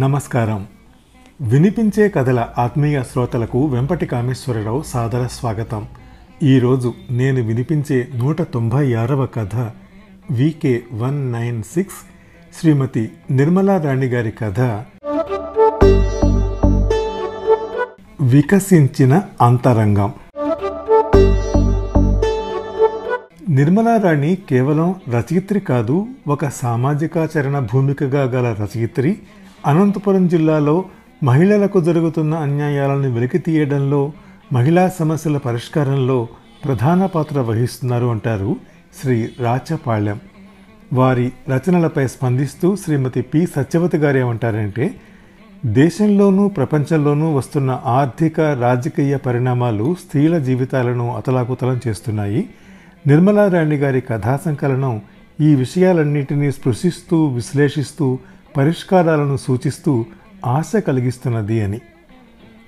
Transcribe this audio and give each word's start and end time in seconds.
నమస్కారం. 0.00 0.66
వినిపించే 1.40 2.08
కథల 2.08 2.48
ఆత్మీయ 2.58 3.02
శ్రోతలకు 3.02 3.66
వెంపటి 3.66 4.06
కామేశ్వరరావు 4.06 4.82
సాదర 4.86 5.26
స్వాగతం. 5.26 5.86
ఈరోజు 6.42 6.94
నేను 7.10 7.42
వినిపించే 7.42 8.08
నూట 8.16 8.42
తొంభై 8.42 8.94
ఆరవ 8.94 9.26
కథ 9.26 9.56
VK 10.30 10.82
one 10.92 11.32
nine 11.32 11.62
six 11.62 11.96
Shrimati 12.60 13.12
Nirmala 13.30 13.80
Rani 13.80 14.06
గారి 14.06 14.30
కథ. 14.30 14.60
వికసించిన 18.20 19.22
అంతరంగం. 19.42 20.12
నిర్మలారాణి 23.48 24.38
కేవలం 24.48 24.94
రచయిత్రి 25.08 25.60
కాదు 25.60 26.06
ఒక 26.28 26.48
సామాజికాచరణ 26.48 27.58
భూమికగా 27.58 28.22
గల 28.22 28.52
రచయిత్రి 28.52 29.18
అనంతపురం 29.66 30.28
జిల్లాలో 30.28 30.84
మహిళలకు 31.24 31.80
జరుగుతున్న 31.80 32.34
అన్యాయాలను 32.34 33.14
వెలికి 33.14 33.38
తీయడంలో 33.38 34.12
మహిళా 34.52 34.88
సమస్యల 34.88 35.36
పరిష్కారంలో 35.36 36.28
ప్రధాన 36.64 37.06
పాత్ర 37.06 37.40
వహిస్తున్నారు 37.40 38.06
అంటారు 38.06 38.56
శ్రీ 39.02 39.28
రాచపాళ్యం. 39.40 40.20
వారి 40.92 41.32
రచనలపై 41.48 42.06
స్పందిస్తూ 42.06 42.76
శ్రీమతి 42.76 43.22
పి. 43.22 43.46
సత్యవతి 43.46 43.96
గారు 43.96 44.18
ఏమంటారంటే 44.18 44.94
దేశంలోనూ 45.66 46.48
ప్రపంచంలోనూ 46.48 47.34
వస్తున్న 47.34 47.82
ఆర్థిక 47.84 48.40
రాజకీయ 48.40 49.16
పరిణామాలు 49.16 49.94
స్త్రీల 49.94 50.38
జీవితాలను 50.38 51.16
అతలాకుతలం 51.16 51.80
చేస్తున్నాయి. 51.88 52.48
నిర్మలారాణి 53.06 53.76
గారి 53.76 54.00
కథా 54.00 54.38
సంకలనం 54.44 55.02
ఈ 55.40 55.54
విషయాలన్నింటినీ 55.54 56.50
స్పృశిస్తూ 56.50 57.26
విశ్లేషిస్తూ 57.26 58.18
పరిష్కారాలను 58.56 59.36
సూచిస్తూ 59.36 60.04
ఆశ 60.46 60.72
కలిగిస్తున్నది 60.76 61.62
అని. 61.62 61.80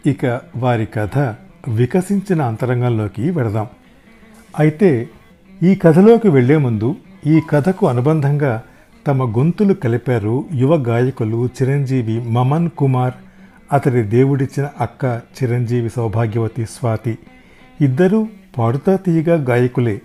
ఇక 0.07 0.41
వారి 0.57 0.87
కథ 0.87 1.19
వికసించిన 1.69 2.43
అంతరంగంలోకి 2.43 3.31
వెడదాం. 3.31 3.67
అయితే 4.59 5.09
ఈ 5.63 5.75
కథలోకి 5.75 6.29
వెళ్ళే 6.29 6.57
ముందు 6.57 6.97
ఈ 7.27 7.41
కథకు 7.51 7.87
అనుబంధంగా 7.87 8.63
తమ 9.07 9.39
గొంతులు 9.39 9.75
కలిపారు 9.75 10.45
యువ 10.55 10.75
గాయకులు 10.77 11.47
చిరంజీవి 11.47 12.21
మమన్ 12.21 12.71
కుమార్ 12.71 13.15
అతడి 13.73 14.03
దేవుడిచ్చిన 14.03 14.69
అక్క 14.81 15.21
చిరంజీవి 15.43 15.89
సౌభాగ్యవతి 15.89 16.65
స్వాతి. 16.65 17.19
ఇద్దరూ 17.81 18.27
పాడుతా 18.59 18.97
తీయగా 18.97 19.35
గాయకులే. 19.35 20.03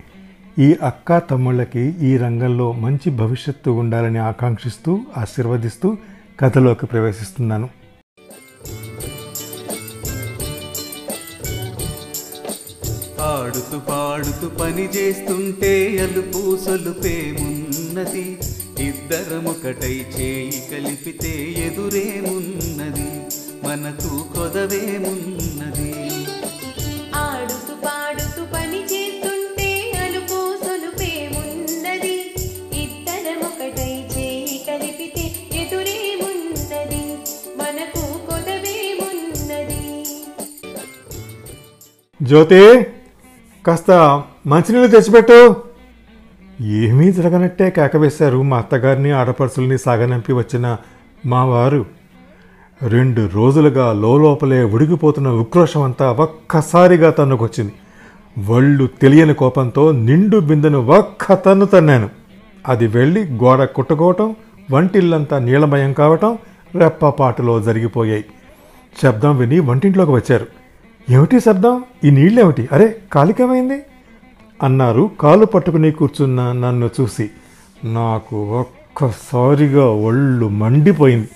ఈ 0.59 0.75
అక్క 0.81 1.17
తమ్ముళ్ళకి 1.17 1.79
ఈ 1.79 2.17
రంగంలో 2.17 2.71
మంచి 2.71 3.09
భవిష్యత్తు 3.09 3.69
ఉండాలని 3.69 4.17
ఆకాంక్షిస్తూ 4.17 4.99
ఆశీర్వదిస్తూ 5.17 5.97
కథలోకి 6.39 6.85
ప్రవేశిస్తున్నాను. 6.85 7.69
పాడుతూ 13.19 13.79
పాడుతూ 13.79 14.49
పని 14.49 14.89
చేస్తుంటే 14.97 15.97
అలుపు 15.99 16.57
సొలుపేమున్నది 16.65 18.37
ఇద్దరముకటై 18.79 20.05
చేయి 20.19 20.63
కలిపితే 20.71 21.33
ఎదురేమున్నది. 21.67 23.09
మనకు 23.67 24.25
కొదవేమున్నది. 24.35 25.66
జ్యోతి 42.27 42.85
కాస్త 43.67 43.91
మంచినీళ్ళు 44.47 44.87
తెచ్చిపెట్టు. 44.87 45.55
ఏమీ 46.61 47.11
జరగనట్టే 47.11 47.69
కేకవేశారు 47.69 48.41
మా 48.41 48.57
అత్తగారిని 48.57 49.11
ఆడపడుచుల్ని 49.11 49.77
సాగనంపి 49.77 50.33
వచ్చిన 50.33 50.77
మావారు. 51.25 51.85
రెండు 52.87 53.29
రోజులుగా 53.33 53.93
లోపలే 53.93 54.63
ఉడికిపోతున్న 54.63 55.29
ఉక్రోషం 55.29 55.81
అంతా 55.81 56.11
ఒక్కసారిగా 56.11 57.09
తన్నుకొచ్చింది. 57.09 57.73
వళ్ళు 58.45 58.87
తెలియని 59.01 59.33
కోపంతో 59.33 59.91
నిండు 59.91 60.37
బిందెను 60.37 60.85
ఒక్క 60.85 61.33
తన్ను 61.33 61.65
తన్నాను. 61.65 62.09
అది 62.67 62.87
వెళ్ళి 62.87 63.23
గోడ 63.23 63.63
కుట్టుకోవటం 63.63 64.35
వంటిల్లంతా 64.71 65.39
నీలమయం 65.39 65.93
కావటం 65.93 66.37
రెప్పపాటులో 66.75 67.59
జరిగిపోయాయి. 67.59 68.25
శబ్దం 69.03 69.37
విని 69.37 69.59
వంటింట్లోకి 69.59 70.11
వచ్చారు. 70.11 70.66
ఏమిటి 71.09 71.39
శబ్దం? 71.39 71.83
ఈ 72.03 72.09
నీళ్ళేమిటి? 72.09 72.69
అరే 72.71 72.95
కాలికేమైంది? 73.13 73.81
అన్నారు 74.63 75.11
కాలు 75.19 75.45
పట్టుకుని 75.45 75.91
కూర్చున్న 75.91 76.51
నన్ను 76.51 76.89
చూసి. 77.01 77.29
నాకు 77.83 78.35
ఒక్కసారిగా 78.59 79.85
ఒళ్ళు 79.85 80.49
మండిపోయింది. 80.49 81.29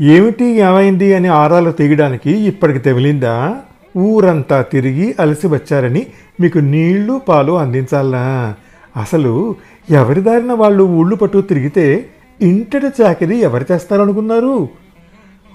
ఏమిటి 0.00 0.44
ఏమైంది 0.44 1.14
అని 1.14 1.28
ఆరాలు 1.28 1.70
తీయడానికి 1.70 2.30
ఇప్పటికి 2.30 2.78
తెమిలిందా? 2.78 3.56
ఊరంతా 3.96 4.62
తిరిగి 4.62 5.14
అలసి 5.20 5.46
వచ్చారని 5.46 6.06
మీకు 6.40 6.58
నీళ్ళు 6.58 7.20
పాలు 7.28 7.52
అందించాలా? 7.52 8.54
అసలు 8.96 9.56
ఎవరి 9.90 10.20
దారిన 10.20 10.52
వాళ్ళు 10.52 10.84
ఊళ్ళు 10.84 11.16
పట్టు 11.16 11.40
తిరిగితే 11.40 12.08
ఇంటటి 12.40 13.02
చాకరీ 13.02 13.36
ఎవరు 13.36 13.72
చేస్తారనుకున్నారు? 13.72 14.68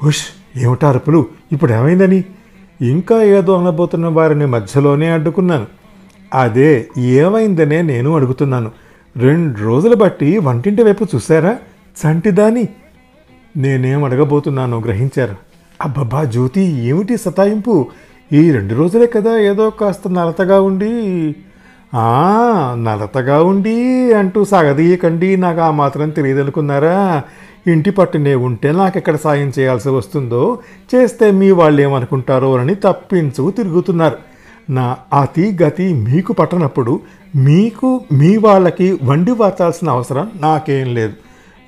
ఉష్ 0.03 0.25
ఏమిటా 0.57 0.90
అరుపులు? 0.90 1.25
ఇప్పుడు 1.52 1.73
ఏమైందని 1.73 2.23
ఇంకా 2.90 3.24
ఏదో 3.24 3.58
అనబోతున్న 3.58 4.08
వారిని 4.08 4.46
మధ్యలోనే 4.46 5.10
అడ్డుకున్నాను. 5.10 5.66
అదే 6.34 6.88
ఏమైందనే 6.98 7.82
నేను 7.82 8.16
అడుగుతున్నాను. 8.16 8.72
రెండు 9.18 9.60
రోజులు 9.60 9.96
బట్టి 9.96 10.38
వంటింటి 10.38 10.84
వైపు 10.84 11.06
చూసారా 11.16 11.58
చంటిదాని 12.06 12.70
నేనేం 13.58 14.04
అడగబోతున్నానో 14.04 14.80
గ్రహించారు. 14.80 15.36
అబ్బబ్బా 15.82 16.24
జ్యోతి 16.24 16.62
ఏమిటి 16.62 17.18
సతాయింపు? 17.18 17.88
ఈ 18.34 18.52
రెండు 18.52 18.76
రోజులే 18.76 19.06
కదా 19.06 19.38
ఏదో 19.38 19.70
కాస్త 19.70 20.08
నలతగా 20.08 20.62
ఉండి. 20.62 21.36
ఆ 21.94 22.76
నలతగా 22.78 23.44
ఉండి 23.44 24.14
అంటూ 24.14 24.46
సాగదీయకండి 24.46 25.38
నాకు 25.38 25.60
ఆ 25.60 25.72
మాత్రం 25.72 26.10
తెలియదనుకున్నారా? 26.10 27.24
ఇంటి 27.68 27.91
పట్టునే 27.91 28.35
ఉంటే 28.47 28.72
నాకెక్కడ 28.72 29.16
సాయం 29.16 29.51
చేయాల్సి 29.59 29.90
వస్తుందో 29.90 30.41
చేస్తే 30.91 31.31
మీ 31.31 31.50
వాళ్ళు 31.51 31.81
ఏమనుకుంటారో 31.81 32.50
అని 32.56 32.75
తప్పించు 32.75 33.51
తిరుగుతున్నారు. 33.51 34.18
నా 34.69 34.85
అతి 35.13 35.46
గతి 35.63 35.94
మీకు 36.07 36.34
పట్టనప్పుడు 36.34 36.94
మీకు 37.35 37.90
మీ 38.12 38.38
వాళ్ళకి 38.38 38.88
వండి 39.03 39.31
వాచాల్సిన 39.31 39.90
అవసరం 39.90 40.31
నాకేం 40.35 40.88
లేదు. 40.97 41.16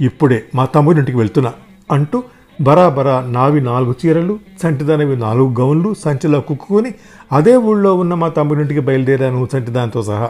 ఇప్పుడే 0.01 0.43
మా 0.55 0.65
తమ్ముడింటికి 0.65 1.17
వెళ్తున్నా 1.17 1.51
అంటూ 1.91 2.23
బరాబరా 2.61 3.15
నావి 3.27 3.61
నాలుగు 3.61 3.95
చీరలు 4.01 4.39
సంటిదానివి 4.63 5.15
నాలుగు 5.17 5.49
గౌన్లు 5.59 5.93
సంచిలో 6.03 6.41
కుక్కుని 6.41 6.91
అదే 7.31 7.55
ఊళ్ళో 7.69 7.93
ఉన్న 7.95 8.13
మా 8.13 8.27
తమ్ముడింటికి 8.29 8.79
బయలుదేరాను 8.79 9.47
చంటిదానితో 9.53 10.03
సహా. 10.03 10.29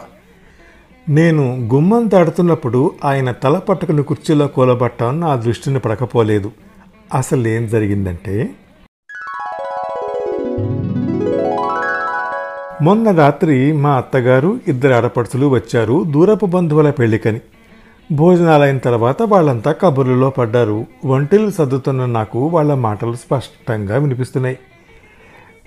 నేను 1.08 1.68
గుమ్మం 1.72 2.10
దాడుతున్నప్పుడు 2.10 2.92
ఆయన 3.04 3.30
తల 3.30 3.58
పట్టుకుని 3.58 4.02
కుర్చీలో 4.02 4.46
కూలబట్టం 4.46 5.20
నా 5.20 5.36
దృష్టిని 5.36 5.78
పడకపోలేదు. 5.78 6.50
అసలు 7.14 7.48
ఏం 7.48 7.66
జరిగిందంటే 7.66 8.50
మొన్న 12.82 13.10
రాత్రి 13.10 13.72
మా 13.72 13.90
అత్తగారు 13.90 14.60
ఇద్దరు 14.68 14.94
ఆడపడుచులు 14.94 15.46
వచ్చారు 15.46 16.04
దూరపు 16.04 16.46
బంధువుల 16.46 16.90
పెళ్ళికని. 16.90 17.40
భోజనాలైన 18.12 18.78
తర్వాత 18.78 19.22
వాళ్ళంతా 19.22 19.72
కబుర్లలో 19.72 20.30
పడ్డారు. 20.30 20.86
వంటిలు 21.04 21.50
సర్దుతున్న 21.50 22.06
నాకు 22.06 22.46
వాళ్ళ 22.46 22.74
మాటలు 22.74 23.12
స్పష్టంగా 23.12 23.96
వినిపిస్తున్నాయి. 23.96 24.58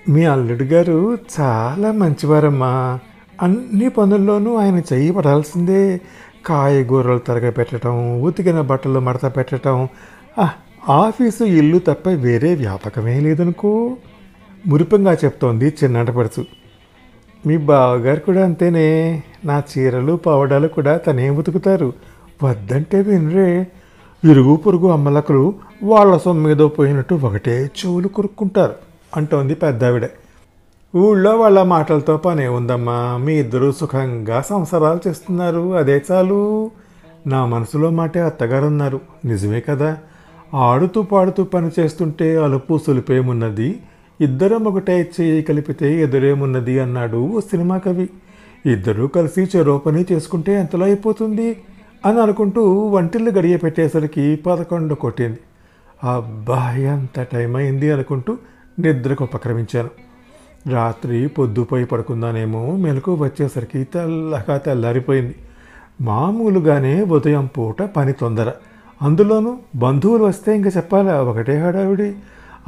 మీ 0.08 0.24
అల్లుడు 0.24 0.62
గారు 0.62 1.18
చాలా 1.40 1.92
మంచివారమ్మా. 1.92 2.98
అన్ని 3.42 3.88
పనుల్లోనూ 3.88 4.56
ఆయన 4.56 4.78
చెయ్యి 4.78 5.12
పడాల్సిందే 5.12 6.00
కాయగూరలు 6.46 7.18
తరగపెట్టడం 7.18 8.22
ఉతికిన 8.22 8.60
బట్టలు 8.60 9.00
మడత 9.00 9.36
పెట్టడం 9.36 9.88
ఆఫీసు 10.88 11.44
ఇల్లు 11.44 11.78
తప్ప 11.78 12.08
వేరే 12.08 12.54
వ్యాపకమే 12.54 13.20
లేదనుకో. 13.20 13.96
మురిపంగా 14.66 15.12
చెప్తోంది 15.12 15.74
చిన్నటపడుచు 15.84 16.44
మీ 17.46 17.56
బావగారు 17.56 18.20
కూడా 18.20 18.44
అంతేనే. 18.44 19.22
నా 19.44 19.62
చీరలు 19.72 20.16
పావడాలు 20.16 20.68
కూడా 20.68 20.96
తనే 20.96 21.30
ఉతుకుతారు. 21.30 21.92
వద్దంటే 22.42 23.00
వినరే. 23.00 23.66
ఇరుగు 24.24 24.56
పొరుగు 24.56 24.88
అమ్మలకులు 24.88 25.54
వాళ్ళ 25.82 26.16
సొమ్మేదో 26.16 26.68
పోయినట్టు 26.68 27.14
ఒకటే 27.14 27.64
చెవులు 27.64 28.08
కొరుక్కుంటారు. 28.08 28.74
అంటోంది 29.16 29.54
పెద్దావిడ. 29.54 30.04
ఊళ్ళో 30.96 31.36
వాళ్ళ 31.36 31.62
మాటలతో 31.62 32.16
పనే 32.16 32.48
ఉందమ్మా. 32.48 33.16
మీ 33.16 33.34
ఇద్దరూ 33.34 33.72
సుఖంగా 33.72 34.40
సంసారాలు 34.40 35.08
చేస్తున్నారు. 35.08 35.74
అదే 35.74 36.02
చాలు. 36.12 36.70
నా 37.26 37.46
మనసులో 37.46 37.90
మాటే 37.90 38.20
అత్తగారు 38.20 38.66
అన్నారు 38.66 39.00
నిజమే 39.24 39.60
కదా. 39.60 39.96
ఆడుతూ 40.54 41.02
పాడుతూ 41.02 41.44
పని 41.44 41.70
చేస్తుంటే 41.80 42.36
అలుపు 42.36 42.80
సులిపేమున్నది? 42.86 43.82
ఇద్దరం 44.20 44.64
ఒకటే 44.64 45.10
చేయి 45.20 45.42
కలిపితే 45.42 46.02
ఎదురేమున్నది 46.02 46.80
అన్నాడు 46.80 47.16
ఓ 47.16 47.40
సినిమా 47.40 47.78
కవి. 47.78 48.10
ఇద్దరూ 48.66 49.06
కలిసి 49.06 49.48
చెరో 49.56 49.78
పని 49.78 50.06
చేసుకుంటే 50.12 50.52
ఎంతలో 50.52 50.84
అయిపోతుంది? 50.84 51.56
అని 52.06 52.20
అనుకుంటూ 52.20 52.72
వంటిల్లు 52.72 53.30
గడియ 53.30 53.56
పెట్టేసరికి 53.56 54.36
పదకొండు 54.36 54.94
కొట్టింది. 54.94 55.38
అబ్బా 56.04 56.72
ఎంత 56.72 57.22
టైం 57.22 57.56
అయింది 57.56 57.92
అనుకుంటూ 57.92 58.36
నిద్రకు 58.78 59.24
ఉపక్రమించాను. 59.24 60.09
రాత్రి 60.68 61.28
పొద్దుపోయి 61.28 61.84
పడుకుందానేమో 61.84 62.76
మెలకు 62.76 63.14
వచ్చేసరికి 63.14 63.84
తెల్లగా 63.84 64.56
తెల్లారిపోయింది. 64.56 65.34
మామూలుగానే 66.00 67.02
ఉదయం 67.02 67.46
పూట 67.46 67.82
పని 67.82 68.12
తొందర. 68.12 68.52
అందులోనూ 69.02 69.56
బంధువులు 69.76 70.24
వస్తే 70.24 70.56
ఇంకా 70.56 70.70
చెప్పాలా 70.76 71.22
ఒకటే 71.22 71.60
హడావిడి. 71.60 72.14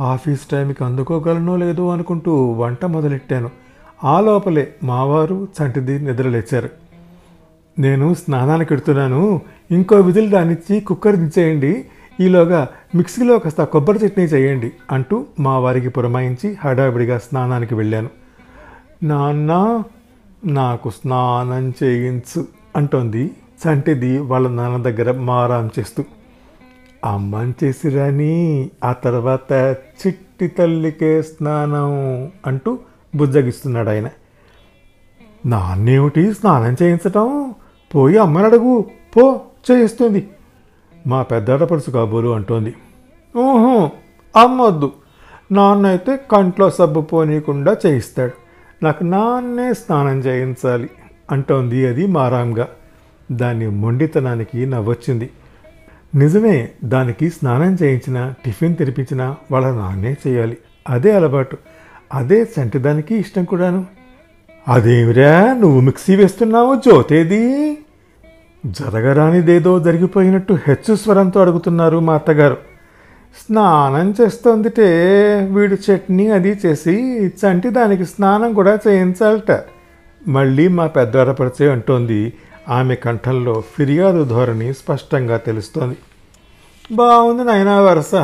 ఆఫీస్ 0.00 0.40
టైంకి 0.40 0.84
అందుకోగలనో 0.84 1.56
లేదో 1.56 1.90
అనుకుంటూ 1.90 2.50
వంట 2.50 2.84
మొదలెట్టాను. 2.84 3.50
ఆ 4.04 4.20
లోపలే 4.20 4.74
మావారు 4.84 5.48
చంటిది 5.62 5.98
నిద్రలేచారు 5.98 6.68
నేను 7.78 8.14
స్నానానికి 8.14 8.74
ఎడుతున్నాను 8.74 9.40
ఇంకో 9.70 9.96
విధులు 9.96 10.28
దానిచ్చి 10.28 10.80
కుక్కర్ 10.80 11.16
దించేయండి 11.16 11.84
ఈలోగా 12.20 12.68
మిక్సీలో 12.94 13.38
కాస్త 13.38 13.64
కొబ్బరి 13.64 13.98
చట్నీ 13.98 14.24
చేయండి 14.24 14.72
అంటూ 14.90 15.24
మా 15.40 15.58
వారికి 15.58 15.88
పురమాయించి 15.88 16.56
హడావిడిగా 16.60 17.18
స్నానానికి 17.18 17.74
వెళ్ళాను. 17.74 18.10
నాన్న 19.02 19.82
నాకు 20.46 20.90
స్నానం 20.90 21.72
చేయించు 21.82 22.46
అంటోంది 22.76 23.30
చంటిది 23.66 24.18
వాళ్ళ 24.18 24.48
నాన్న 24.48 24.76
దగ్గర 24.76 25.12
మారాం 25.12 25.70
చేస్తూ. 25.78 26.04
అమ్మని 27.04 27.54
చేసిరాని 27.64 28.70
ఆ 28.84 28.92
తర్వాత 28.92 29.76
చిట్టి 30.06 30.48
తల్లికే 30.48 31.22
స్నానం 31.22 31.92
అంటూ 32.46 32.78
బుజ్జగిస్తున్నాడు 33.14 33.88
ఆయన. 33.88 34.08
నాన్నేమిటి 35.46 36.34
స్నానం 36.34 36.76
చేయించటం? 36.82 37.54
పోయి 37.94 38.18
అమ్మని 38.18 38.46
అడుగు 38.46 38.84
పో 39.16 39.40
చేయిస్తుంది. 39.70 40.28
మా 41.06 41.22
పెద్దాడపడుచు 41.22 41.90
కాబోలు 41.90 42.28
అంటోంది. 42.28 42.74
ఊహూ 43.36 43.90
అమ్మొద్దు. 44.36 44.92
నాన్న 45.52 45.86
అయితే 45.86 46.16
కంట్లో 46.16 46.70
సబ్బు 46.70 47.00
పోనీయకుండా 47.00 47.76
చేయిస్తాడు. 47.86 48.32
నాకు 48.84 49.04
నాన్నే 49.04 49.72
స్నానం 49.72 50.18
చేయించాలి 50.18 50.90
అంటోంది 51.30 51.86
అది 51.86 52.06
మారాంగా. 52.06 52.68
దాని 53.32 53.66
మొండితనానికి 53.66 54.66
నవ్వొచ్చింది. 54.66 55.30
నిజమే 56.14 56.68
దానికి 56.84 57.30
స్నానం 57.30 57.78
చేయించిన 57.82 58.34
టిఫిన్ 58.44 58.76
తినిపించిన 58.76 59.34
వాళ్ళ 59.52 59.70
నాన్నే 59.70 60.16
చేయాలి. 60.26 60.58
అదే 60.88 61.12
అలవాటు. 61.12 61.56
అదే 62.14 62.48
చంటిదానికి 62.60 63.14
ఇష్టం 63.14 63.44
కూడాను. 63.44 63.86
అదేమిరా 64.68 65.54
నువ్వు 65.54 65.80
మిక్సీ 65.80 66.16
వేస్తున్నావు 66.16 66.74
జ్యోతేది? 66.74 67.78
జరగరానిదేదో 68.66 69.78
జరిగిపోయినట్టు 69.78 70.52
హెచ్చు 70.52 70.94
స్వరంతో 70.94 71.40
అడుగుతున్నారు 71.40 72.00
మా 72.00 72.14
అత్తగారు. 72.14 72.56
స్నానం 73.46 74.14
చేస్తుందిటే 74.20 74.88
వీడు 75.52 75.74
చట్నీ 75.74 76.28
అది 76.28 76.60
చేసి 76.66 77.26
చంటి 77.26 77.68
దానికి 77.68 78.04
స్నానం 78.04 78.52
కూడా 78.52 78.78
చేయించాలట. 78.88 79.60
మళ్ళీ 80.28 80.68
మా 80.68 80.86
పెద్దాడపడిచే 80.86 81.70
అంటోంది. 81.70 82.32
ఆమె 82.68 82.94
కంఠంలో 82.94 83.62
ఫిర్యాదు 83.76 84.24
ధోరణి 84.24 84.74
స్పష్టంగా 84.74 85.36
తెలుస్తోంది. 85.36 85.96
బాగుంది 86.94 87.44
నైనా 87.44 87.80
వరస. 87.80 88.14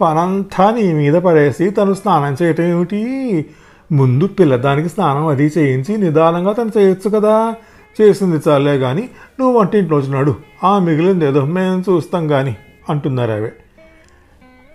పనంతా 0.00 0.70
నీ 0.70 0.92
మీద 0.92 1.14
పడేసి 1.14 1.70
తను 1.70 1.94
స్నానం 1.94 2.36
చేయటం 2.42 2.64
ఏమిటి? 2.64 3.44
ముందు 3.92 4.26
పిల్లదానికి 4.26 4.88
స్నానం 4.88 5.26
అది 5.26 5.52
చేయించి 5.58 5.96
నిదానంగా 5.96 6.52
తను 6.52 6.70
చేయొచ్చు 6.78 7.10
కదా. 7.10 7.54
చేసింది 8.00 8.40
చాలే 8.48 8.78
కానీ 8.78 9.10
నువ్వు 9.40 9.58
వంటింట్లో 9.58 9.96
వచ్చినాడు. 9.96 10.34
ఆ 10.64 10.78
మిగిలింది 10.78 11.24
ఏదో 11.24 11.44
మేము 11.44 11.84
చూస్తాం 11.90 12.28
కానీ 12.28 12.56
అంటున్నారు 12.88 13.30
అవే 13.30 13.52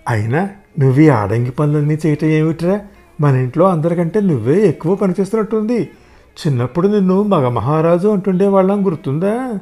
అయినా 0.07 0.49
నువ్వు 0.79 1.01
ఈ 1.01 1.09
ఆడంగి 1.09 1.51
పనులన్నీ 1.51 1.97
చేయటం 2.05 2.27
ఏమిట్రా? 2.27 2.81
మన 3.21 3.35
ఇంట్లో 3.35 3.65
అందరికంటే 3.67 4.21
నువ్వే 4.21 4.67
ఎక్కువ 4.67 4.95
పనిచేస్తున్నట్టుంది 4.95 5.89
చిన్నప్పుడు 6.37 6.87
నిన్ను 6.87 7.23
మగ 7.23 7.47
మహారాజు 7.47 8.07
అంటుండే 8.07 8.47
వాళ్ళం 8.47 8.85
గుర్తుందా? 8.85 9.59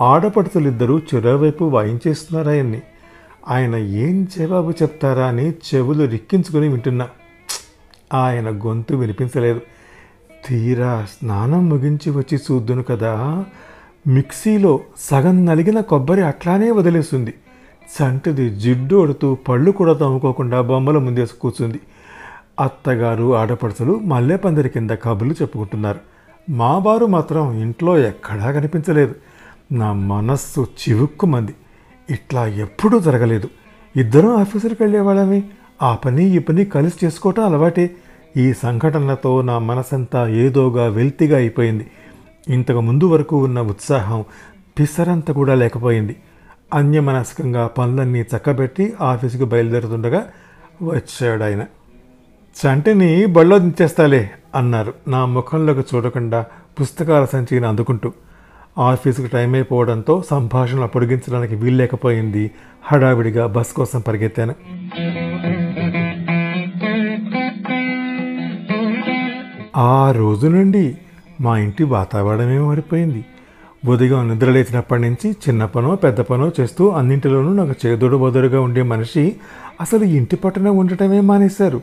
ఆడపడుతులిద్దరూ 0.00 0.98
చెరోవైపు 0.98 1.64
వాయించేస్తున్నారు 1.64 2.48
ఆయన్ని. 2.48 2.82
ఆయన 3.48 3.76
ఏం 3.76 4.28
జవాబు 4.38 4.70
చెప్తారా 4.70 5.26
అని 5.26 5.50
చెవులు 5.50 6.04
రిక్కించుకుని 6.04 6.68
వింటున్నా. 6.68 7.08
ఆయన 8.14 8.50
గొంతు 8.50 8.94
వినిపించలేదు. 8.94 9.60
తీరా 10.46 11.06
స్నానం 11.10 11.68
ముగించి 11.68 12.10
వచ్చి 12.10 12.38
చూద్దును 12.38 12.82
కదా. 12.82 13.44
మిక్సీలో 14.06 14.80
సగం 14.98 15.46
నలిగిన 15.46 15.80
కొబ్బరి 15.80 16.22
అట్లానే 16.22 16.70
వదిలేస్తుంది 16.70 17.34
చంటిది 17.86 18.50
జిడ్డు 18.50 18.96
ఒడుతూ 18.96 19.34
పళ్ళు 19.34 19.70
కూడా 19.70 19.92
తమ్ముకోకుండా 19.92 20.60
బొమ్మల 20.60 20.98
ముందేసి 20.98 21.32
కూర్చుంది. 21.40 21.80
అత్తగారు 22.60 23.36
ఆడపడుచులు 23.36 23.98
మల్లెపందిరి 23.98 24.68
కింద 24.68 24.90
కబుర్లు 24.90 25.32
చెప్పుకుంటున్నారు. 25.32 26.00
మా 26.50 26.78
వారు 26.78 27.06
మాత్రం 27.06 27.60
ఇంట్లో 27.60 27.98
ఎక్కడా 27.98 28.50
కనిపించలేదు. 28.50 29.14
నా 29.72 29.92
మనస్సు 29.92 30.66
చివుక్కుమంది. 30.88 31.54
ఇట్లా 32.10 32.46
ఎప్పుడూ 32.46 32.98
జరగలేదు. 32.98 33.50
ఇద్దరం 33.96 34.36
ఆఫీసులకు 34.36 34.82
వెళ్ళేవాళ్ళమే 34.82 35.42
ఆ 35.82 35.94
పని 35.94 36.36
ఈ 36.36 36.38
పని 36.38 36.64
కలిసి 36.64 37.06
చేసుకోవటం 37.06 37.44
అలవాటే. 37.44 37.90
ఈ 38.36 38.52
సంఘటనలతో 38.52 39.42
నా 39.42 39.58
మనసంతా 39.58 40.28
ఏదోగా 40.28 40.86
వెల్తిగా 40.86 41.36
అయిపోయింది. 41.36 41.86
ఇంతకు 42.48 42.80
ముందు 42.80 43.08
వరకు 43.08 43.44
ఉన్న 43.44 43.60
ఉత్సాహం 43.60 44.24
పిసరంత 44.78 45.30
కూడా 45.30 45.54
లేకపోయింది. 45.54 46.16
అన్యమనస్కంగా 46.74 47.66
పనులన్నీ 47.66 48.20
చక్కబెట్టి 48.20 48.92
ఆఫీసుకు 49.00 49.44
బయలుదేరుతుండగా 49.44 50.26
వచ్చాడు 50.82 51.42
ఆయన. 51.42 51.64
చంటిని 52.56 53.26
బళ్ళో 53.26 53.58
దించేస్తాలే 53.58 54.30
అన్నారు. 54.54 54.94
నా 55.08 55.26
ముఖంలోకి 55.26 55.80
చూడకుండా 55.80 56.46
పుస్తకాల 56.80 57.24
సంచిని 57.24 57.66
అందుకుంటూ. 57.66 58.12
ఆఫీసుకు 58.78 59.26
టైం 59.26 59.54
అయిపోవడంతో 59.54 60.24
సంభాషణ 60.30 60.86
పొడిగించడానికి 60.86 61.54
వీల్లేకపోయింది. 61.54 62.50
హడావిడిగా 62.82 63.46
బస్ 63.46 63.72
కోసం 63.72 64.00
పరిగెత్తాను. 64.00 64.54
ఆ 69.76 70.10
రోజు 70.10 70.46
నుండి 70.46 70.98
మా 71.40 71.58
ఇంటి 71.58 71.84
వాతావరణమే 71.84 72.58
మారిపోయింది. 72.58 73.24
ఉదయం 73.88 74.28
నిద్రలేచినప్పటి 74.28 75.02
నుంచి 75.02 75.30
చిన్న 75.30 75.64
పనో 75.64 75.96
పెద్ద 75.96 76.20
పనో 76.20 76.52
చేస్తూ 76.60 76.88
అన్నింటిలోనూ 76.88 77.52
నాకు 77.52 77.86
చేదుడు 77.86 78.16
బదురుగా 78.16 78.60
ఉండే 78.60 78.82
మనిషి 78.82 79.36
అసలు 79.80 80.04
ఇంటి 80.04 80.36
పట్టున 80.36 80.68
ఉండటమే 80.68 81.20
మానేశారు. 81.20 81.82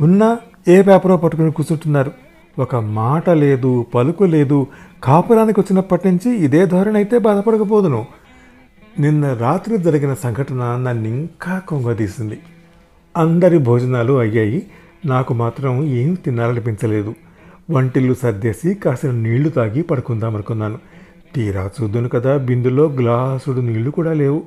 ఉన్నా 0.00 0.38
ఏ 0.68 0.82
పేపరో 0.82 1.16
పట్టుకుని 1.16 1.52
కూర్చుంటున్నారు. 1.52 2.12
ఒక 2.58 2.76
మాట 2.76 3.30
లేదు 3.30 3.86
పలుకు 3.94 4.24
లేదు 4.24 4.66
కాపురానికి 5.04 5.60
వచ్చినప్పటి 5.60 6.10
నుంచి 6.10 6.36
ఇదే 6.36 6.66
ధోరణి 6.66 6.96
అయితే 6.96 7.18
బాధపడకపోదును. 7.18 8.06
నిన్న 9.00 9.34
రాత్రి 9.34 9.78
జరిగిన 9.78 10.14
సంఘటన 10.14 10.56
నన్ను 10.56 11.08
ఇంకా 11.08 11.58
కొంగదీసింది. 11.58 12.38
అందరి 13.16 13.58
భోజనాలు 13.58 14.12
అయ్యాయి. 14.12 14.66
నాకు 15.06 15.34
మాత్రం 15.34 15.84
ఏం 15.84 16.14
తినాలనిపించలేదు. 16.14 17.14
వంటిల్లు 17.70 18.14
సర్దేసి 18.14 18.74
కాసిన 18.74 19.10
నీళ్ళు 19.10 19.48
తాగి 19.48 19.82
పడుకుందాం 19.82 20.34
అనుకున్నాను. 20.34 20.78
తీరా 21.34 21.70
చూద్దును 21.82 22.08
కదా 22.08 22.36
బిందులో 22.36 22.84
గ్లాసుడు 22.88 23.60
నీళ్ళు 23.60 23.90
కూడా 23.90 24.12
లేవు. 24.12 24.42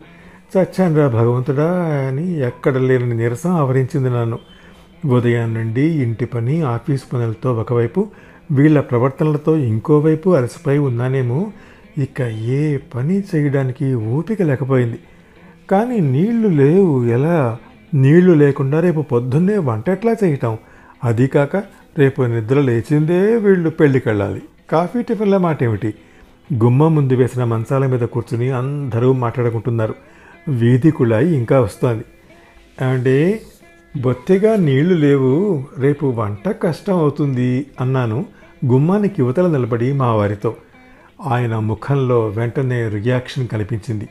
చచ్చానురా 0.57 1.07
భగవంతుడా 1.07 1.71
అని 2.07 2.39
ఎక్కడ 2.39 2.77
లేని 2.77 3.17
నీరసం 3.17 3.49
ఆవరించింది 3.49 4.09
నన్ను. 4.09 4.39
ఉదయం 5.05 5.53
నుండి 5.53 5.81
ఇంటి 5.81 6.25
పని 6.25 6.61
ఆఫీస్ 6.61 7.03
పనులతో 7.13 7.53
ఒకవైపు 7.53 8.07
వీళ్ళ 8.51 8.79
ప్రవర్తనలతో 8.79 9.57
ఇంకోవైపు 9.57 10.35
అలసిపోయి 10.35 10.77
ఉన్నానేమో 10.77 11.51
ఇక 11.97 12.21
ఏ 12.21 12.77
పని 12.77 13.23
చేయడానికి 13.35 13.93
ఓపిక 13.93 14.41
లేకపోయింది. 14.41 14.99
కానీ 15.71 15.99
నీళ్ళు 15.99 16.47
లేవు 16.47 17.05
ఎలా? 17.05 17.57
నీళ్ళు 17.93 18.33
లేకుండా 18.33 18.79
రేపు 18.79 19.01
పొద్దున్నే 19.01 19.57
వంట 19.57 19.89
ఎట్లా 19.89 20.15
చేయటం? 20.23 20.57
అదీ 21.03 21.27
కాక 21.27 21.63
రేపు 21.97 22.21
నిద్ర 22.21 22.61
లేచిందే 22.61 23.35
వీళ్ళు 23.35 23.69
పెళ్ళికి 23.69 24.09
వెళ్ళాలి 24.09 24.41
కాఫీ 24.71 25.03
టిఫిన్ల 25.03 25.37
మాట 25.37 25.63
ఏమిటి 25.63 25.93
గుమ్మం 26.53 26.95
ముందు 26.95 27.13
వేసిన 27.13 27.43
మంచాల 27.43 27.85
మీద 27.85 27.99
కూర్చుని 27.99 28.49
అందరూ 28.51 29.13
మాట్లాడుకుంటున్నారు. 29.13 29.95
వీధి 30.47 30.91
కుళాయి 30.91 31.35
ఇంకా 31.35 31.61
వస్తుంది. 31.61 32.03
అంటే 32.85 33.41
బొత్తిగా 34.01 34.55
నీళ్ళు 34.55 34.93
లేవు. 34.93 35.63
రేపు 35.77 36.05
వంట 36.05 36.49
కష్టం 36.49 36.93
అవుతుంది 36.93 37.65
అన్నాను 37.81 38.25
గుమ్మానికి 38.65 39.15
యువతల 39.19 39.47
నిలబడి 39.47 39.93
మా 39.93 40.15
వారితో 40.15 40.55
ఆయన 41.21 41.55
ముఖంలో 41.55 42.27
వెంటనే 42.27 42.87
రియాక్షన్ 42.87 43.47
కనిపించింది. 43.47 44.09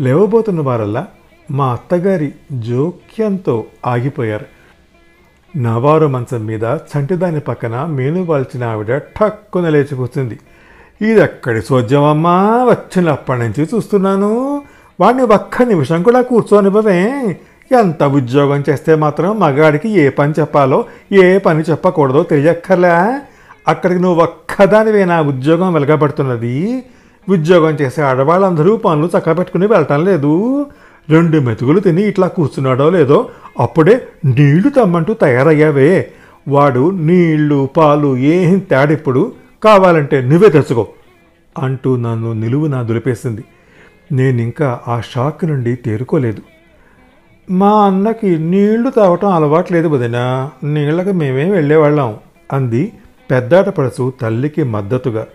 లేవబోతున్న 0.00 0.60
వారల్లా 0.60 1.06
మా 1.50 1.72
అత్తగారి 1.72 2.32
జోక్యంతో 2.52 3.64
ఆగిపోయారు. 3.86 4.59
నవారు 5.56 6.06
మంచం 6.06 6.46
మీద 6.46 6.62
చంటిదాని 6.62 7.40
పక్కన 7.40 7.84
మేను 7.84 8.24
వాల్చిన 8.24 8.64
ఆవిడ 8.64 8.98
ఠక్కున 8.98 9.68
లేచి 9.68 9.94
కూర్చుంది. 9.96 10.38
ఇది 11.02 11.20
ఎక్కడి 11.20 11.62
సోద్యమమ్మా 11.62 12.64
వచ్చినప్పటి 12.64 13.40
నుంచి 13.40 13.68
చూస్తున్నాను. 13.74 14.62
వాడిని 15.00 15.22
ఒక్క 15.22 15.62
నిమిషం 15.62 16.02
కూడా 16.02 16.22
కూర్చోనివ్వవే. 16.22 17.36
ఎంత 17.72 18.02
ఉద్యోగం 18.02 18.64
చేస్తే 18.70 18.94
మాత్రం 18.94 19.40
మగాడికి 19.40 19.88
ఏ 19.88 20.08
పని 20.08 20.32
చెప్పాలో 20.40 20.84
ఏ 21.12 21.38
పని 21.38 21.60
చెప్పకూడదో 21.60 22.22
తెలియక్కర్లే. 22.22 23.18
అక్కడికి 23.68 24.00
నువ్వు 24.00 24.22
ఒక్కదానివే 24.22 25.04
నా 25.04 25.22
ఉద్యోగం 25.22 25.72
వెలగబడుతున్నది. 25.72 26.82
ఉద్యోగం 27.28 27.70
చేసే 27.70 28.02
ఆడవాళ్ళందరూ 28.02 28.76
పనులు 28.76 29.10
చక్కబెట్టుకుని 29.18 29.66
వెళ్ళటం 29.66 30.04
లేదు. 30.04 30.66
రెండు 31.10 31.38
మెతుకులు 31.38 31.80
తిని 31.80 32.02
ఇట్లా 32.02 32.26
కూర్చున్నాడో 32.26 32.90
లేదో 32.90 33.28
అప్పుడే 33.60 34.08
నీళ్ళు 34.24 34.68
తమ్మంటూ 34.68 35.14
తయారయ్యావే. 35.14 36.10
వాడు 36.48 36.90
నీళ్ళు 36.90 37.68
పాలు 37.76 38.16
ఏం 38.16 38.58
తేడిప్పుడు 38.58 39.32
కావాలంటే 39.64 40.20
నువ్వే 40.20 40.48
తెచ్చుకో 40.48 40.86
అంటూ 41.58 41.96
నన్ను 41.96 42.32
నిలువున 42.32 42.82
దులిపేసింది. 42.82 43.44
నేనింకా 44.12 44.80
ఆ 44.88 45.00
షాక్ 45.00 45.44
నుండి 45.44 45.76
తేరుకోలేదు. 45.76 46.42
మా 47.50 47.86
అన్నకి 47.86 48.38
నీళ్ళు 48.38 48.90
తాగటం 48.90 49.28
అలవాట్లేదు 49.28 49.88
వదినా. 49.88 50.50
నీళ్ళకి 50.64 51.12
మేమే 51.12 51.50
వెళ్ళేవాళ్ళం 51.50 52.16
అంది 52.52 52.92
పెద్దాటపడుచు 53.30 54.12
తల్లికి 54.20 54.62
మద్దతుగా. 54.62 55.26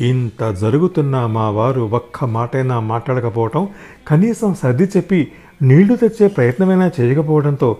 ఇంత 0.00 0.56
జరుగుతున్న 0.60 1.26
మా 1.26 1.50
వారు 1.50 1.80
ఒక్క 1.80 2.24
మాటైనా 2.24 2.80
మాట్లాడకపోవటం 2.80 3.68
కనీసం 4.08 4.54
సర్ది 4.54 4.84
చెప్పి 4.84 5.28
నీళ్ళు 5.62 5.96
తెచ్చే 5.96 6.28
ప్రయత్నమైనా 6.28 6.90
చేయకపోవడంతో 7.00 7.76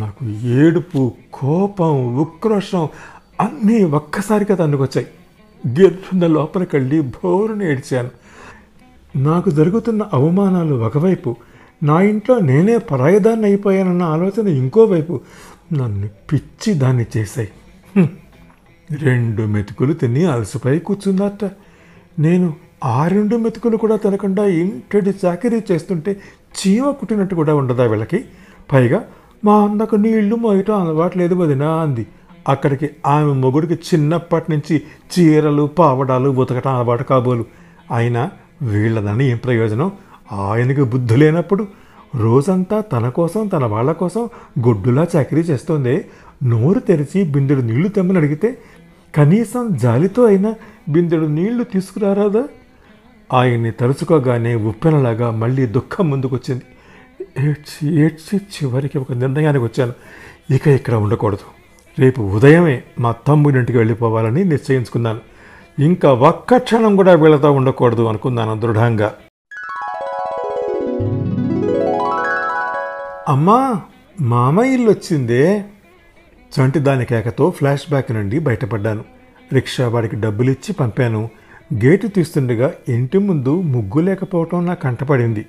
నాకు 0.00 0.26
ఏడుపు 0.26 1.12
కోపం 1.32 2.16
ఉక్రోషం 2.16 2.88
అన్నీ 3.40 3.84
ఒక్కసారిగా 3.84 4.56
తన్నుకొచ్చాయి. 4.56 5.06
గిర్రున్న 5.68 6.26
లోపలికెళ్ళి 6.26 7.00
భోరుని 7.00 7.72
ఏడ్చాను. 7.72 8.10
నాకు 9.18 9.50
జరుగుతున్న 9.50 10.10
అవమానాలు 10.12 10.74
ఒకవైపు 10.74 11.36
నా 11.82 12.00
ఇంట్లో 12.02 12.38
నేనే 12.38 12.78
పరాయదాన్ని 12.78 13.44
అయిపోయానన్న 13.44 14.02
ఆలోచన 14.02 14.48
ఇంకోవైపు 14.48 15.20
నన్ను 15.72 16.08
పిచ్చి 16.32 16.74
దాన్ని 16.74 17.06
చేశాయి. 17.16 17.48
రెండు 18.92 19.42
మెతుకులు 19.42 19.92
తిని 19.92 20.24
అలసిపోయి 20.24 20.80
కూర్చుందట. 20.80 21.50
నేను 22.18 22.54
ఆ 22.84 23.08
రెండు 23.08 23.36
మెతుకులు 23.36 23.76
కూడా 23.76 23.96
తినకుండా 23.96 24.44
ఇంటడి 24.44 25.10
చాకరీ 25.24 25.62
చేస్తుంటే 25.72 26.20
చీమ 26.58 26.90
కుట్టినట్టు 26.90 27.34
కూడా 27.34 27.54
ఉండదా 27.54 27.84
వీళ్ళకి? 27.84 28.24
పైగా 28.72 29.04
మా 29.44 29.64
అన్నకు 29.64 29.96
నీళ్ళు 29.96 30.36
మోయటం 30.36 30.80
అలవాట్లేదు 30.80 31.34
వదినా 31.34 31.74
అంది. 31.74 32.06
అక్కడికి 32.48 32.90
ఆమె 33.06 33.32
మొగుడికి 33.32 33.74
చిన్నప్పటి 33.74 34.52
నుంచి 34.52 34.82
చీరలు 35.12 35.70
పావడాలు 35.78 36.28
ఉతకటం 36.30 36.74
అలవాటు 36.74 37.02
కాబోలు. 37.02 37.44
అయినా 37.94 38.30
వీళ్ళదని 38.62 39.30
ఏం 39.30 39.36
ప్రయోజనం? 39.36 39.92
ఆయనకి 40.32 40.82
బుద్ధి 40.82 41.16
లేనప్పుడు 41.16 41.66
రోజంతా 42.14 42.80
తన 42.80 43.08
కోసం 43.08 43.46
తన 43.46 43.64
వాళ్ళ 43.64 43.92
కోసం 43.92 44.28
గొడ్డులా 44.66 45.06
చాకరీ 45.16 45.40
చేస్తోంది. 45.40 46.04
నోరు 46.44 46.78
తెరిచి 46.78 47.24
బిందెడు 47.24 47.60
నీళ్ళు 47.60 47.88
తెమ్మని 47.88 48.18
అడిగితే 48.18 48.58
కనీసం 49.14 49.76
జాలితో 49.76 50.24
అయినా 50.24 50.54
బిందెడు 50.88 51.26
నీళ్ళు 51.26 51.64
తీసుకురారాదా? 51.64 52.44
ఆయన్ని 53.32 53.70
తలుచుకోగానే 53.70 54.54
ఉప్పెనలాగా 54.54 55.30
మళ్ళీ 55.30 55.66
దుఃఖం 55.66 56.10
ముందుకొచ్చింది. 56.10 56.62
ఏడ్చి 57.38 57.94
ఏడ్చి 57.94 58.36
చివరికి 58.36 58.98
ఒక 58.98 59.12
నిర్ణయానికి 59.12 59.64
వచ్చాను. 59.64 59.92
ఇక 60.54 60.68
ఇక్కడ 60.68 60.94
ఉండకూడదు. 60.94 61.54
రేపు 61.98 62.22
ఉదయమే 62.22 62.82
మా 62.98 63.12
తమ్ముడింటికి 63.12 63.78
వెళ్ళిపోవాలని 63.78 64.44
నిశ్చయించుకున్నాను. 64.44 65.20
ఇంకా 65.78 66.12
ఒక్క 66.12 66.56
క్షణం 66.56 66.96
కూడా 66.96 67.12
వీళ్ళతో 67.12 67.52
ఉండకూడదు 67.52 68.02
అనుకున్నాను 68.02 68.60
దృఢంగా. 68.60 69.14
అమ్మా 73.28 73.80
మామ 74.20 74.60
ఇల్లు 74.60 74.90
వచ్చిందే 74.90 75.64
చంటిదాని 76.60 77.04
కేకతో 77.04 77.50
ఫ్లాష్ 77.50 77.82
బ్యాక్ 77.88 78.12
నుండి 78.12 78.38
బయటపడ్డాను. 78.38 79.04
రిక్షా 79.52 79.88
వాడికి 79.88 80.16
డబ్బులిచ్చి 80.16 80.72
పంపాను. 80.72 81.28
గేటు 81.84 82.06
తీస్తుండగా 82.06 82.72
ఇంటి 82.88 83.18
ముందు 83.18 83.60
ముగ్గు 83.60 84.00
లేకపోవటం 84.00 84.66
నా 84.66 84.74
కంటపడింది. 84.74 85.46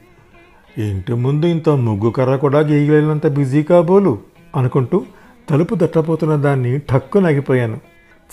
ఇంటి 0.78 1.14
ముందు 1.14 1.46
ఇంత 1.46 1.70
ముగ్గు 1.70 2.10
కర్ర 2.10 2.36
కూడా 2.36 2.60
గీయలేనంత 2.60 3.28
బిజీ 3.28 3.64
కాబోలు 3.64 4.20
అనుకుంటూ 4.56 5.06
తలుపు 5.50 5.76
దట్టపోతున్న 5.76 6.36
దాన్ని 6.36 6.80
ఠక్కు 6.80 7.18
నగిపోయాను. 7.18 7.80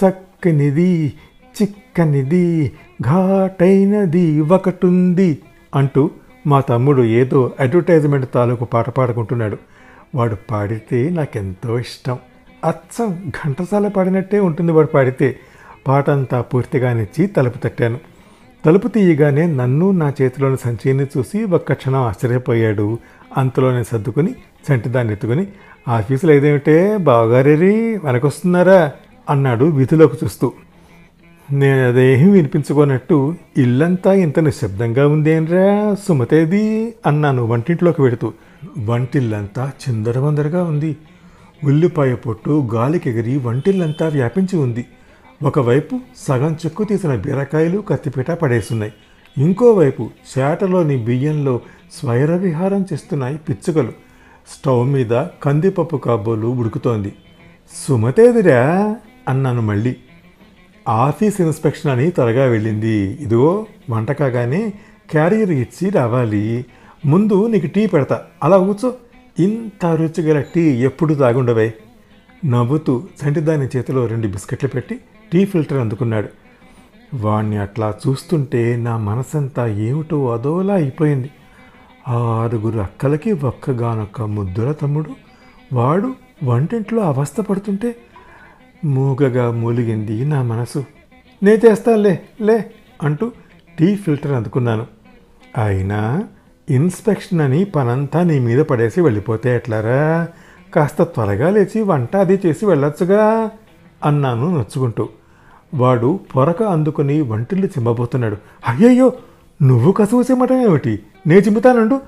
చక్కనిది 0.03 1.13
చిక్కనిది 1.63 2.73
ఘాటైనది 3.03 4.41
ఒకటుంది 4.41 5.39
అంటూ 5.75 6.11
మా 6.47 6.61
తమ్ముడు 6.61 7.03
ఏదో 7.03 7.53
అడ్వర్టైజ్మెంట్ 7.61 8.33
తాలూకు 8.35 8.65
పాట 8.65 8.91
పాడుకుంటున్నాడు. 8.91 9.57
వాడు 10.15 10.37
పాడితే 10.51 11.11
నాకెంతో 11.11 11.79
ఇష్టం. 11.79 12.19
అచ్చం 12.65 13.31
ఘంటసాల 13.31 13.89
పాడినట్టే 13.89 14.41
ఉంటుంది 14.41 14.73
వాడు 14.73 14.87
పాడితే. 14.87 15.39
పాట 15.87 16.11
అంతా 16.11 16.45
తలుపు 17.27 17.59
తట్టాను. 17.59 17.99
తలుపు 18.65 18.89
తీయగానే 18.89 19.47
నన్ను 19.47 19.91
నా 19.91 20.13
చేతిలోని 20.23 20.57
సంచిని 20.57 21.07
చూసి 21.19 21.45
ఒక్క 21.45 21.73
క్షణం 21.73 22.03
ఆశ్చర్యపోయాడు. 22.03 22.99
అంతలోనే 23.37 23.85
సర్దుకుని 23.85 24.35
చంటిదాన్ని 24.73 25.13
ఎత్తుకుని 25.13 25.47
ఆఫీసులో 25.89 26.33
ఏదేమిటే? 26.33 26.97
బావగారేరి 26.97 27.99
వెనకొస్తున్నారా? 28.05 28.93
అన్నాడు 29.31 29.65
వీధిలోకి 29.65 30.17
చూస్తూ. 30.25 30.53
నేను 31.53 31.89
అదేమీ 31.89 32.31
వినిపించుకోనట్టు 32.31 33.35
ఇల్లంతా 33.57 34.13
ఇంత 34.13 34.39
నిశ్శబ్దంగా 34.39 35.09
ఉందేంరా 35.09 35.97
సుమతేది? 36.09 36.95
అన్నాను 37.07 37.47
వంటింట్లోకి 37.47 38.03
వెడుతూ. 38.03 38.33
వంటిల్లంతా 38.85 39.71
చిందరవందరగా 39.89 40.65
ఉంది. 40.65 40.97
ఉల్లిపాయ 41.65 42.15
పొట్టు 42.15 42.69
గాలికెగిరి 42.75 43.39
వంటిల్లంతా 43.39 44.09
వ్యాపించి 44.09 44.59
ఉంది. 44.59 44.87
ఒకవైపు 45.43 46.01
సగం 46.17 46.53
చెక్కు 46.53 46.85
తీసిన 46.85 47.15
బీరకాయలు 47.15 47.79
కత్తిపీట 47.79 48.31
పడేస్తున్నాయి. 48.31 48.93
ఇంకోవైపు 49.39 50.11
చేటలోని 50.39 51.05
బియ్యంలో 51.05 51.61
స్వైర 51.93 52.37
విహారం 52.37 52.87
చేస్తున్నాయి 52.93 53.39
పిచ్చుకలు. 53.39 53.93
స్టవ్ 54.49 54.89
మీద 54.89 55.25
కందిపప్పు 55.43 55.97
కాబోలు 55.97 56.47
ఉడుకుతోంది. 56.47 57.13
సుమతేదిరా 57.89 58.97
అన్నాను 59.29 59.63
మళ్ళీ. 59.63 59.97
ఆఫీస్ 60.89 61.41
ఇన్స్పెక్షన్ 61.41 61.91
అని 61.91 62.11
త్వరగా 62.11 62.45
వెళ్ళింది. 62.45 63.19
ఇదిగో 63.21 63.67
వంట 63.91 64.13
కాగానే 64.13 64.73
క్యారియర్ 65.11 65.51
ఇచ్చి 65.51 65.91
రావాలి. 65.91 66.67
ముందు 67.07 67.47
నీకు 67.47 67.67
టీ 67.67 67.87
పెడతా. 67.87 68.21
అలా 68.43 68.59
కూర్చో. 68.59 68.95
ఇంత 69.39 69.87
రుచిగల 69.87 70.41
టీ 70.41 70.61
ఎప్పుడు 70.61 71.15
తాగుండవే? 71.15 71.75
నవ్వుతూ 72.45 73.03
చంటిదాని 73.25 73.69
చేతిలో 73.77 74.07
రెండు 74.07 74.27
బిస్కెట్లు 74.27 74.69
పెట్టి 74.69 75.01
టీ 75.33 75.45
ఫిల్టర్ 75.45 75.79
అందుకున్నాడు. 75.79 76.29
వాణ్ణి 77.15 77.57
అట్లా 77.57 77.95
చూస్తుంటే 78.09 78.77
నా 78.77 78.97
మనసంతా 78.97 79.67
ఏమిటో 79.67 80.33
అదోలా 80.33 80.75
అయిపోయింది. 80.75 81.31
ఆరుగురు 82.09 82.79
అక్కలకి 82.79 83.33
ఒక్కగానొక్క 83.33 84.23
ముద్దుల 84.23 84.73
తమ్ముడు 84.73 85.11
వాడు 85.73 86.15
వంటింట్లో 86.45 87.03
అవస్థ 87.03 87.41
పడుతుంటే 87.41 87.97
మూగగా 88.85 89.51
మూలిగింది 89.51 90.25
నా 90.25 90.43
మనసు. 90.43 90.85
నే 91.43 91.61
చేస్తానులే 91.67 92.23
లే 92.41 92.71
అంటూ 93.03 93.33
టీ 93.79 93.97
ఫిల్టర్ 93.97 94.33
అందుకున్నాను. 94.33 94.87
అయినా 95.65 96.25
ఇన్స్పెక్షన్ 96.71 97.41
అని 97.41 97.65
పనంతా 97.65 98.23
నీ 98.23 98.39
మీద 98.39 98.59
పడేసి 98.59 99.01
వెళ్ళిపోతే 99.01 99.57
ఎట్లారా? 99.57 100.29
కాస్త 100.75 101.03
త్వరగా 101.03 101.51
లేచి 101.51 101.83
వంట 101.83 102.17
అది 102.17 102.41
చేసి 102.47 102.67
వెళ్ళొచ్చుగా 102.67 103.51
అన్నాను 104.05 104.55
నొచ్చుకుంటూ. 104.55 105.09
వాడు 105.75 106.21
పొరక 106.37 106.63
అందుకుని 106.63 107.21
వంటిల్లు 107.21 107.67
చిమ్మబోతున్నాడు. 107.67 108.37
అయ్యయ్యో 108.69 109.13
నువ్వు 109.63 109.93
కసువు 109.93 110.23
చిమ్మటం 110.23 110.63
ఏమిటి? 110.63 111.03
నే 111.27 111.35
చిమ్ముతానండు? 111.35 112.01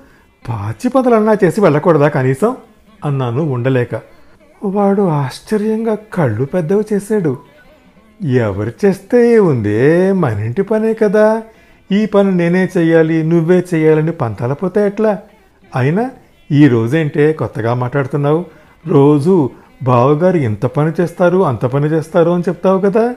పాచి 0.49 0.89
పదలన్నా 0.89 1.37
చేసి 1.43 1.61
వెళ్ళకూడదా 1.61 2.07
కనీసం? 2.07 2.57
అన్నాను 3.05 3.43
ఉండలేక. 3.43 4.01
వాడు 4.63 5.01
ఆశ్చర్యంగా 5.01 5.97
కళ్ళు 6.13 6.45
పెద్దవి 6.45 6.83
చేశాడు. 6.93 7.37
ఎవరు 8.23 8.71
చేస్తే 8.85 9.39
ఉందే 9.39 10.11
మన 10.11 10.39
ఇంటి 10.39 10.61
పనే 10.61 10.93
కదా. 10.93 11.43
ఈ 11.91 12.05
పని 12.05 12.35
నేనే 12.35 12.69
చెయ్యాలి 12.77 13.23
నువ్వే 13.23 13.63
చెయ్యాలని 13.73 14.11
పంతాలపోతే 14.11 14.85
ఎట్లా? 14.85 15.19
అయినా 15.75 16.09
ఈ 16.51 16.67
రోజేంటే 16.67 17.33
కొత్తగా 17.33 17.73
మాట్లాడుతున్నావు? 17.73 18.45
రోజు 18.87 19.49
బావగారు 19.83 20.37
ఇంత 20.37 20.65
పని 20.65 20.91
చేస్తారు 21.01 21.45
అంత 21.45 21.65
పని 21.65 21.85
చేస్తారు 21.85 22.29
అని 22.29 22.43
చెప్తావు 22.49 22.79
కదా. 22.79 23.15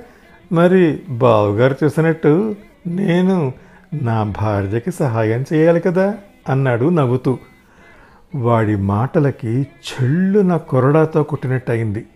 మరి 0.53 1.01
బావుగారు 1.09 1.77
చూసినట్టు 1.85 2.57
నేను 2.87 3.53
నా 4.03 4.23
భార్యకి 4.23 4.93
సహాయం 4.93 5.45
చేయాలి 5.53 5.81
కదా 5.81 6.15
అన్నాడు 6.49 6.89
నవ్వుతూ. 6.89 7.39
వాడి 8.35 8.77
మాటలకి 8.77 9.53
చెల్లున 9.89 10.57
కొరడాతో 10.57 11.23
కుట్టినట్టయింది. 11.23 12.07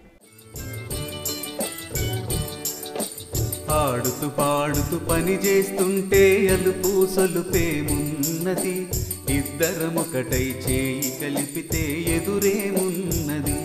పాడుతూ 3.71 4.29
పాడుతూ 4.29 4.99
పని 5.11 5.35
చేస్తుంటే 5.47 6.49
అలుపు 6.53 7.07
సొలుపేమున్నది 7.15 8.87
ఇద్దరమొకటై 9.31 10.55
చేయి 10.65 11.13
కలిపితే 11.23 11.85
ఎదురేమున్నది 12.17 13.59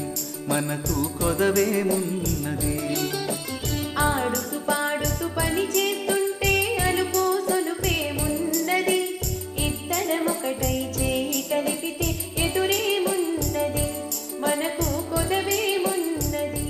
మనకు 0.48 0.98
కొదవేమున్నది 1.20 2.76
ఆడుతూ 4.58 4.66
పాడుతూ 4.68 5.26
పని 5.38 5.64
చేస్తుంటే 5.76 6.52
అలుపు 6.88 7.22
సొలుపేమున్నది 7.50 9.00
ఇద్దరమొకటై 9.58 10.78
చేయి 10.98 11.42
కలిపితే 11.50 12.08
ఎదురేమున్నది 12.46 13.86
మనకు 14.40 14.88
కొదవేమున్నది 15.10 16.66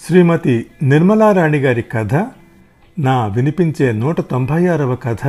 శ్రీమతి 0.00 0.56
నిర్మలారాణి 0.82 1.58
గారి 1.58 1.82
కథ 1.92 2.14
నా 2.96 3.26
వినిపించే 3.26 3.92
నూట 3.92 4.20
తొంభై 4.20 4.66
ఆరవ 4.66 4.94
కథ 4.96 5.24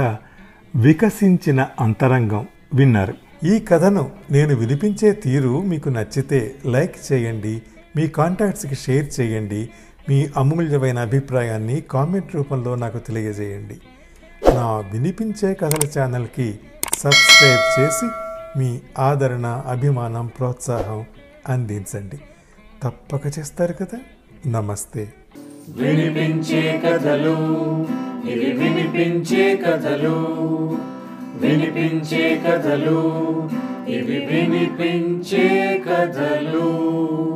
వికసించిన 0.76 1.68
అంతరంగం 1.80 2.44
విన్నారు. 2.74 3.14
ఈ 3.46 3.60
కథను 3.68 4.04
నేను 4.32 4.56
వినిపించే 4.56 5.12
తీరు 5.24 5.62
మీకు 5.62 5.90
నచ్చితే 5.90 6.40
లైక్ 6.66 6.98
చేయండి 7.08 7.54
మీ 7.96 8.08
కాంటాక్ట్స్కి 8.08 8.76
షేర్ 8.76 9.08
చేయండి 9.20 9.62
మీ 10.12 10.28
అమూల్యమైన 10.38 11.00
అభిప్రాయాన్ని 11.00 11.82
కామెంట్ 11.82 12.36
రూపంలో 12.36 12.76
నాకు 12.76 12.98
తెలియజేయండి. 12.98 13.76
నా 14.56 14.78
వినిపించే 14.78 15.54
కథల 15.54 16.00
ఛానల్కి 16.00 16.60
సబ్స్క్రైబ్ 16.98 17.80
చేసి 17.80 18.06
మీ 18.60 18.80
ఆదరణ 19.00 19.64
అభిమానం 19.68 20.28
ప్రోత్సాహం 20.28 21.06
అందించండి. 21.50 22.20
తప్పక 22.84 23.40
చేస్తారు 23.40 23.74
కదా. 23.74 24.00
నమస్తే. 24.48 25.14
వినిపించే 25.70 26.82
కథలు 26.86 27.88
ఇవి 28.32 28.52
వినిపించే 28.52 29.56
కథలు 29.56 30.16
వినిపించే 31.36 32.42
కథలు 32.48 33.50
ఇవి 33.88 34.26
వినిపించే 34.26 35.78
కథలు. 35.90 37.31